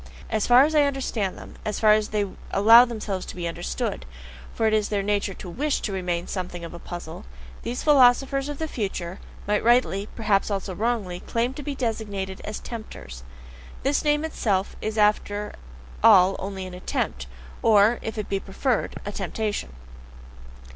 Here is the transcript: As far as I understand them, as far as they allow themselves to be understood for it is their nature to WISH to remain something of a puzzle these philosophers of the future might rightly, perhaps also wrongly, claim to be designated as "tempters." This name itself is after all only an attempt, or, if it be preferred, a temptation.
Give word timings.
As 0.31 0.47
far 0.47 0.63
as 0.63 0.73
I 0.73 0.81
understand 0.85 1.37
them, 1.37 1.57
as 1.63 1.79
far 1.79 1.91
as 1.93 2.07
they 2.07 2.25
allow 2.49 2.85
themselves 2.85 3.23
to 3.27 3.35
be 3.35 3.47
understood 3.47 4.03
for 4.51 4.65
it 4.65 4.73
is 4.73 4.89
their 4.89 5.03
nature 5.03 5.35
to 5.35 5.47
WISH 5.47 5.79
to 5.81 5.91
remain 5.93 6.25
something 6.25 6.63
of 6.65 6.73
a 6.73 6.79
puzzle 6.79 7.23
these 7.61 7.83
philosophers 7.83 8.49
of 8.49 8.57
the 8.57 8.67
future 8.67 9.19
might 9.45 9.63
rightly, 9.63 10.09
perhaps 10.15 10.49
also 10.49 10.73
wrongly, 10.73 11.19
claim 11.19 11.53
to 11.53 11.61
be 11.61 11.75
designated 11.75 12.41
as 12.43 12.57
"tempters." 12.59 13.21
This 13.83 14.03
name 14.03 14.25
itself 14.25 14.75
is 14.81 14.97
after 14.97 15.53
all 16.03 16.35
only 16.39 16.65
an 16.65 16.73
attempt, 16.73 17.27
or, 17.61 17.99
if 18.01 18.17
it 18.17 18.27
be 18.27 18.39
preferred, 18.39 18.95
a 19.05 19.11
temptation. 19.11 19.73